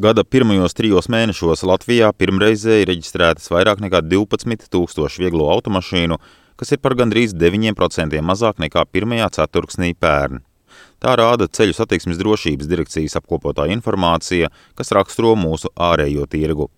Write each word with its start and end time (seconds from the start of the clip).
Gada 0.00 0.22
pirmajos 0.24 0.72
trijos 0.72 1.10
mēnešos 1.12 1.60
Latvijā 1.68 2.06
pirmreizēji 2.16 2.86
reģistrētas 2.88 3.50
vairāk 3.52 3.82
nekā 3.84 4.00
12 4.06 4.70
tūkstoši 4.72 5.26
vieglo 5.26 5.50
automašīnu, 5.52 6.16
kas 6.56 6.72
ir 6.72 6.80
par 6.80 6.94
gandrīz 6.96 7.34
9% 7.36 8.22
mazāk 8.24 8.62
nekā 8.64 8.86
pirmajā 8.88 9.28
ceturksnī 9.36 9.92
pērn. 10.00 10.40
Tā 11.04 11.18
rāda 11.20 11.50
ceļu 11.52 11.76
satiksmes 11.76 12.16
drošības 12.22 12.70
direkcijas 12.70 13.20
apkopotā 13.20 13.68
informācija, 13.76 14.48
kas 14.78 14.94
raksturo 14.96 15.34
mūsu 15.36 15.68
ārējo 15.76 16.24
tirgu. 16.32 16.70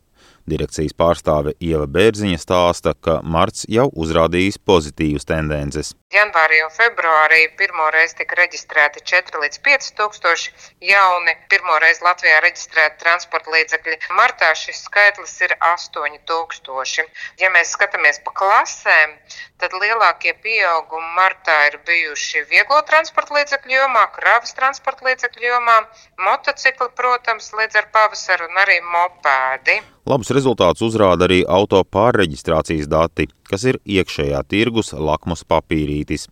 Direkcijas 0.50 0.95
pārstāve 0.98 1.52
Ieva 1.62 1.86
Bērziņa 1.86 2.38
stāsta, 2.43 2.96
ka 2.98 3.20
marts 3.22 3.62
jau 3.70 3.86
uzrādījis 4.04 4.58
pozitīvas 4.66 5.29
tendences. 5.29 5.93
Janvārī 6.12 6.58
un 6.64 6.72
februārī 6.75 7.45
pirmo 7.57 7.86
reizi 7.95 8.18
tika 8.18 8.36
reģistrēti 8.40 9.04
4 9.11 9.39
līdz 9.44 9.61
5 9.68 9.86
tūkstoši 10.00 10.50
jauni, 10.89 11.36
pirmo 11.52 11.79
reizi 11.84 12.02
Latvijā 12.04 12.40
reģistrēti 12.44 12.98
transporta 13.04 13.54
līdzekļi. 13.54 13.96
Martā 14.18 14.50
šis 14.58 14.82
skaitlis 14.89 15.36
ir 15.46 15.54
8 15.68 16.18
tūkstoši. 16.29 17.07
Ja 17.40 17.52
mēs 17.54 17.72
skatāmies 17.77 18.18
pa 18.27 18.35
klasēm, 18.43 19.14
tad 19.63 19.79
lielākie 19.79 20.35
pieaugumi 20.43 21.14
martā 21.16 21.57
ir 21.71 21.79
bijuši 21.86 22.44
vieglo 22.50 22.82
transporta 22.90 23.38
līdzekļu 23.38 23.79
jomā, 23.79 24.04
kravas 24.18 24.58
transporta 24.58 25.07
līdzekļu 25.07 25.49
jomā, 25.54 25.80
motocikli, 26.29 26.93
protams, 26.99 27.54
līdz 27.63 27.85
ar 27.85 27.90
pavasaru 27.94 28.50
un 28.50 28.64
arī 28.66 28.82
mopēdi. 28.90 29.80
Labus 30.02 30.32
rezultātus 30.34 30.82
uzrāda 30.82 31.29
arī 31.29 31.36
auto 31.46 31.79
pārreģistrācijas 31.94 32.88
dati, 32.91 33.28
kas 33.47 33.62
ir 33.70 33.77
iekšējā 33.86 34.41
tirgus 34.50 34.91
lakmus 34.98 35.44
papīrī 35.47 36.00
Rītis. 36.00 36.24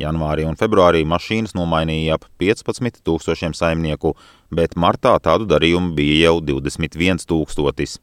Janvārī 0.00 0.46
un 0.48 0.56
februārī 0.56 1.02
mašīnas 1.04 1.52
nomainīja 1.52 2.16
ap 2.16 2.24
15 2.40 3.02
tūkstošiem 3.04 3.52
saimnieku, 3.58 4.14
bet 4.48 4.78
martā 4.80 5.12
tādu 5.28 5.44
darījumu 5.50 5.92
bija 5.98 6.30
jau 6.30 6.38
21 6.54 7.28
tūkstotis. 7.28 7.98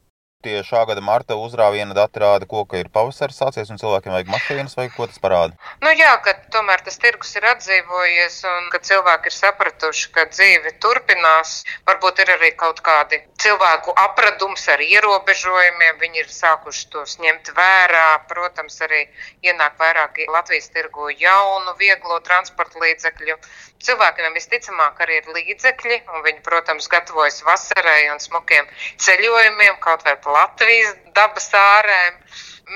Tie 0.45 0.62
šā 0.64 0.86
gada 0.88 1.02
marta 1.03 1.36
uzrāviena 1.36 1.91
dati 1.98 2.22
rāda, 2.23 2.45
ko, 2.47 2.62
ka 2.64 2.78
ir 2.80 2.88
pavasaris 2.94 3.41
sācies 3.41 3.73
un 3.73 3.80
cilvēkiem 3.81 4.14
vajag 4.16 4.30
mašīnas, 4.31 4.78
vai 4.80 4.86
ko 4.94 5.03
tas 5.09 5.19
parāda? 5.19 5.58
Nu 5.84 5.91
jā, 5.91 6.14
ka 6.23 6.31
tomēr 6.53 6.80
tas 6.86 6.95
tirgus 7.02 7.34
ir 7.36 7.50
atdzīvojies 7.50 8.38
un 8.47 8.69
ka 8.72 8.80
cilvēki 8.88 9.28
ir 9.28 9.36
sapratuši, 9.36 10.06
ka 10.16 10.30
dzīve 10.30 10.72
turpinās. 10.86 11.58
Varbūt 11.89 12.23
ir 12.23 12.31
arī 12.38 12.53
kaut 12.62 12.80
kādi 12.86 13.19
cilvēku 13.40 13.94
apradums 14.04 14.66
ar 14.73 14.82
ierobežojumiem, 14.84 15.98
viņi 16.02 16.22
ir 16.23 16.30
sākuši 16.34 16.90
tos 16.94 17.16
ņemt 17.23 17.52
vērā. 17.58 18.08
Protams, 18.31 18.80
arī 18.86 19.06
ienāk 19.46 19.80
vairāk 19.80 20.20
Latvijas 20.34 20.70
tirgu 20.76 21.09
jaunu, 21.16 21.76
vieglo 21.80 22.20
transporta 22.28 22.81
līdzekļu. 22.84 23.38
Cilvēkiem 23.86 24.36
visticamāk 24.36 25.00
arī 25.06 25.22
ir 25.22 25.31
līdzekļi, 25.38 26.02
un 26.14 26.23
viņi, 26.28 26.44
protams, 26.44 26.90
gatavojas 26.92 27.42
vasarai 27.48 28.09
un 28.12 28.20
smukiem 28.20 28.68
ceļojumiem, 29.06 29.80
kaut 29.84 30.03
vai 30.08 30.18
Latvijas 30.40 30.96
dabas 31.16 31.52
ārēm. 31.56 32.24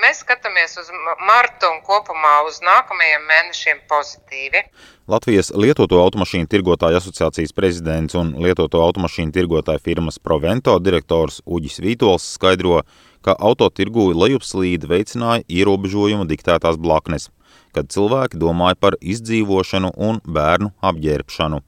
Mēs 0.02 0.24
skatāmies 0.24 0.72
uz 0.80 0.88
martu 1.22 1.68
un 1.70 1.76
kopumā 1.86 2.32
uz 2.48 2.56
nākamajiem 2.66 3.26
mēnešiem 3.28 3.82
pozitīvi. 3.90 4.62
Latvijas 5.06 5.52
lietoto 5.54 6.00
automašīnu 6.02 6.50
tirgotāju 6.50 6.98
asociācijas 6.98 7.54
prezidents 7.54 8.16
un 8.18 8.32
lietoto 8.42 8.80
automašīnu 8.82 9.30
tirgotāju 9.36 9.82
firmas 9.84 10.18
Provento 10.18 10.74
direktors 10.82 11.38
Uģis 11.46 11.78
Vītols 11.84 12.26
skaidro, 12.38 12.80
ka 13.22 13.36
autotirgū 13.38 14.08
lejupslīdi 14.24 14.90
veicināja 14.90 15.46
ierobežojumu 15.60 16.26
diktētās 16.32 16.80
blaknes, 16.80 17.28
kad 17.76 17.92
cilvēki 17.94 18.40
domāja 18.42 18.80
par 18.80 18.98
izdzīvošanu 18.98 19.94
un 19.94 20.18
bērnu 20.26 20.74
apģērbšanu 20.82 21.62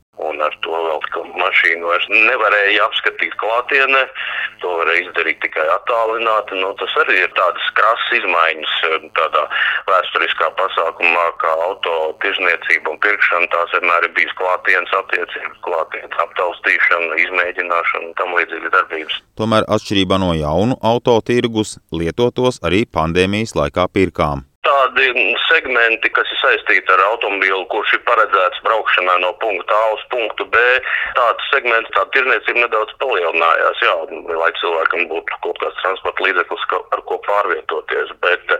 mašīnu 1.41 1.89
vairs 1.91 2.07
nevarēja 2.11 2.87
apskatīt 2.87 3.35
klātienē, 3.41 4.03
to 4.63 4.73
varēja 4.81 5.05
izdarīt 5.07 5.41
tikai 5.45 5.67
attālināti. 5.75 6.59
Nu, 6.63 6.73
tas 6.81 6.97
arī 7.03 7.19
ir 7.25 7.33
tādas 7.39 7.69
krasas 7.79 8.17
izmaiņas 8.21 8.75
tādā 9.19 9.45
vēsturiskā 9.91 10.51
pasākumā, 10.61 11.27
kā 11.43 11.53
auto 11.69 11.95
tirzniecība 12.25 12.95
un 12.95 13.01
pirkšana. 13.05 13.51
Tās 13.55 13.77
vienmēr 13.77 14.09
ir 14.09 14.17
bijis 14.19 14.35
klātienes 14.41 14.97
attiecības, 15.03 15.63
klātienes 15.67 16.19
aptaustīšana, 16.27 17.21
izmēģināšana 17.27 18.11
un 18.11 18.19
tam 18.21 18.35
līdzīgas 18.39 18.77
darbības. 18.79 19.23
Tomēr 19.41 19.69
atšķirībā 19.77 20.21
no 20.23 20.33
jaunu 20.39 20.81
auto 20.83 21.19
tirgus, 21.27 21.77
lietotos 21.93 22.63
arī 22.67 22.85
pandēmijas 22.89 23.57
laikā 23.59 23.89
pirkām 23.93 24.47
tādi 24.67 25.07
segmenti, 25.47 26.11
kas 26.17 26.31
ir 26.33 26.41
saistīti 26.41 26.93
ar 26.93 27.03
automobīlu, 27.11 27.65
kurš 27.73 27.95
ir 27.97 28.03
paredzēts 28.09 28.63
braukšanai 28.67 29.17
no 29.23 29.33
punkta 29.43 29.77
A 29.77 29.93
uz 29.95 30.03
punktu 30.13 30.47
B. 30.53 30.63
Tāds 31.19 31.51
segments, 31.53 31.93
tā 31.97 32.05
tirniecība 32.17 32.65
nedaudz 32.65 32.95
palielinājās, 33.03 33.83
jā, 33.87 33.95
lai 34.43 34.51
cilvēkam 34.61 35.07
būtu 35.13 35.41
kaut 35.47 35.61
kāds 35.63 35.83
transporta 35.83 36.27
līdzeklis, 36.27 36.67
ar 36.97 37.05
ko 37.11 37.21
pārvietoties. 37.29 38.15
Bet 38.25 38.57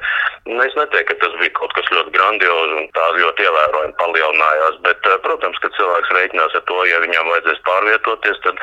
nu, 0.47 0.61
es 0.63 0.77
neteiktu, 0.79 1.09
ka 1.13 1.19
tas 1.25 1.39
bija 1.43 1.57
kaut 1.59 1.75
kas 1.79 1.91
ļoti 1.95 2.15
grandios 2.15 2.77
un 2.81 2.91
tā 2.97 3.07
ļoti 3.19 3.49
ievērojami 3.49 3.99
palielinājās. 4.03 4.83
Bet, 4.87 5.11
protams, 5.27 5.59
ka 5.65 5.73
cilvēks 5.79 6.15
reiķinās 6.19 6.61
ar 6.61 6.67
to, 6.71 6.79
ja 6.91 7.03
viņam 7.03 7.33
vajadzēs 7.35 7.65
pārvietoties, 7.67 8.45
tad 8.47 8.63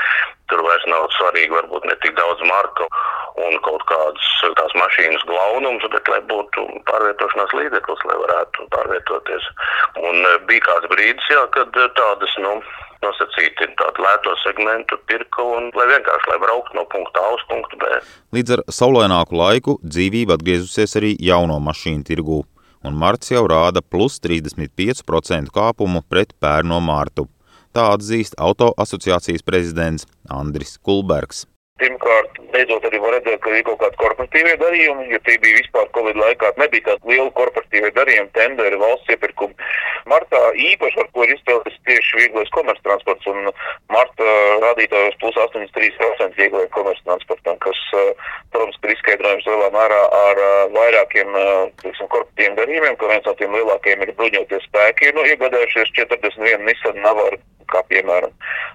tur 0.51 0.63
vairs 0.65 0.87
nav 0.91 1.09
svarīgi 1.17 1.55
varbūt 1.59 1.87
ne 1.89 1.99
tik 2.03 2.15
daudz 2.19 2.43
marka 2.47 2.87
un 3.41 3.57
kaut 3.65 3.83
kādas 3.89 4.29
tās 4.59 4.73
mašīnas 4.77 5.25
glaunums, 5.29 5.85
bet 5.93 6.09
lai 6.11 6.21
būtu 6.29 6.65
pārvietošanās 6.89 7.53
līdzeklis, 7.57 8.05
lai 8.09 8.17
varētu 8.21 8.67
pārvietoties. 8.75 9.49
Un 10.01 10.19
e, 10.21 10.33
bija 10.49 10.65
kāds 10.67 10.89
brīdis, 10.91 11.29
jā, 11.31 11.43
kad 11.55 11.79
e, 11.79 11.87
tādas, 11.97 12.35
nu, 12.43 12.55
nosacīti 13.03 13.67
tādu 13.79 14.05
lēto 14.05 14.35
segmentu 14.43 14.99
pirka 15.09 15.43
un 15.57 15.69
lai 15.77 15.87
vienkārši, 15.91 16.31
lai 16.31 16.39
brauktu 16.43 16.77
no 16.77 16.85
punkta 16.93 17.23
A 17.23 17.35
uz 17.35 17.45
punktu 17.49 17.79
B. 17.81 17.99
Līdz 18.37 18.57
ar 18.57 18.65
saulaināku 18.79 19.37
laiku 19.39 19.77
dzīvība 19.83 20.37
atgriezusies 20.37 20.97
arī 21.01 21.13
jauno 21.19 21.59
mašīnu 21.63 22.05
tirgū, 22.09 22.41
un 22.87 22.99
marts 22.99 23.33
jau 23.33 23.45
rāda 23.49 23.83
plus 23.83 24.19
35% 24.23 25.53
kāpumu 25.55 26.03
pret 26.09 26.35
pērno 26.43 26.79
mārtu. 26.83 27.27
Tā 27.73 27.87
atzīst 27.95 28.37
auto 28.37 28.69
asociācijas 28.77 29.41
prezidents 29.41 30.05
Andris 30.29 30.77
Kulbergs. 30.77 31.47
Pirmkārt, 31.81 32.35
beidzot 32.53 32.83
arī 32.85 32.99
var 33.01 33.15
redzēt, 33.15 33.39
ka 33.41 33.49
ir 33.49 33.63
kaut 33.65 33.79
kādi 33.81 33.97
korporatīvie 33.97 34.51
darījumi, 34.61 35.07
jo 35.09 35.19
tie 35.25 35.39
bija 35.41 35.57
vispār 35.57 35.87
Covid 35.95 36.19
laikā, 36.21 36.51
nebija 36.61 36.85
tādi 36.85 37.09
lieli 37.09 37.31
korporatīvie 37.39 37.89
darījumi, 37.95 38.29
tenderi, 38.35 38.77
valsts 38.77 39.09
iepirkumi. 39.15 39.69
Martā 40.11 40.41
īpaši, 40.67 40.99
ar 41.01 41.09
ko 41.15 41.25
ir 41.25 41.33
izpildījis 41.33 41.79
tieši 41.89 42.19
vieglais 42.19 42.51
komerctransports, 42.53 43.25
un 43.31 43.49
marta 43.95 44.35
rādītājos 44.67 45.17
plus 45.23 45.39
83% 45.47 46.37
vieglajam 46.37 46.69
komerctransportam, 46.77 47.57
kas, 47.65 47.81
protams, 48.53 48.77
ir 48.83 48.93
izskaidrojums 48.93 49.49
lielā 49.49 49.71
mērā 49.73 50.01
ar 50.19 50.43
vairākiem, 50.77 51.33
teiksim, 51.81 52.11
korporatīviem 52.13 52.59
darījumiem, 52.61 53.01
ka 53.01 53.09
viens 53.15 53.25
no 53.25 53.33
tiem 53.41 53.57
lielākajiem 53.57 54.05
ir 54.05 54.13
bruņoties 54.21 54.69
spēki, 54.69 55.09
nu, 55.17 55.25
iegādājušies 55.33 55.95
41 55.97 56.69
Nissan 56.69 57.01
Navaru 57.01 57.41
kā 57.73 57.81
piemēram 57.89 58.31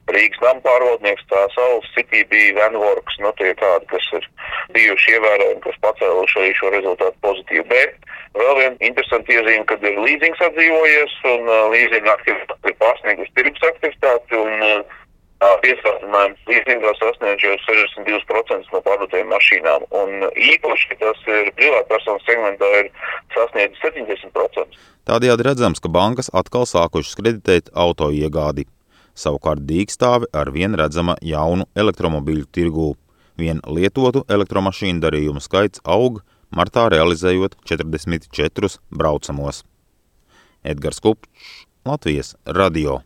Rīgas 0.09 0.41
nama 0.41 0.63
pārvaldnieks, 0.65 1.25
tā 1.29 1.41
saules 1.53 1.89
City 1.95 2.23
bija 2.31 2.55
Venvorks, 2.57 3.19
nu 3.21 3.33
tie 3.41 3.51
tādi, 3.61 3.89
kas 3.91 4.07
ir 4.17 4.29
bijuši 4.77 5.17
ievērojami, 5.17 5.65
kas 5.67 5.81
pacēluši 5.85 6.39
arī 6.43 6.53
šo 6.57 6.71
rezultātu 6.73 7.21
pozitīvi. 7.27 7.65
Bet 7.69 8.09
vēl 8.39 8.55
viena 8.61 8.89
interesanta 8.89 9.35
iezīme, 9.35 9.67
kad 9.69 9.85
ir 9.85 10.01
līzings 10.01 10.41
atdzīvojies 10.47 11.19
un 11.35 11.51
uh, 11.51 11.67
līzinga 11.75 12.15
aktivitāte 12.15 12.73
ir 12.73 12.79
pārsniegusi 12.81 13.37
tirgus 13.37 13.69
aktivitāti 13.69 14.41
un 14.41 14.65
uh, 14.69 14.97
piesātinājums 15.65 16.49
līdzībā 16.51 16.95
sasniedz 16.99 17.45
jau 17.45 17.55
62% 17.67 18.73
no 18.73 18.81
pārdotajām 18.89 19.29
mašīnām. 19.35 19.87
Un 20.01 20.25
īpaši 20.33 20.99
tas 21.05 21.29
ir 21.29 21.53
privātpersonu 21.61 22.25
segmentā 22.25 22.73
ir 22.81 22.91
sasniedzis 23.37 23.85
70%. 23.85 24.81
Tādējādi 25.09 25.47
redzams, 25.47 25.85
ka 25.85 25.93
bankas 25.93 26.33
atkal 26.33 26.67
sākušas 26.69 27.17
kreditēt 27.21 27.71
auto 27.77 28.11
iegādi. 28.13 28.67
Savukārt 29.19 29.65
dīkstāve 29.67 30.29
ar 30.33 30.53
vien 30.55 30.77
redzama 30.79 31.17
jaunu 31.25 31.67
elektromobīļu 31.75 32.47
tirgū. 32.55 32.93
Vien 33.39 33.63
lietotu 33.67 34.23
elektromašīnu 34.31 35.03
darījumu 35.03 35.43
skaits 35.43 35.83
aug, 35.87 36.23
martā 36.55 36.87
realizējot 36.95 37.59
44 37.67 38.79
braucamos. 38.91 39.65
Edgars 40.63 41.03
Kupčs, 41.03 41.67
Latvijas 41.87 42.35
radio. 42.47 43.01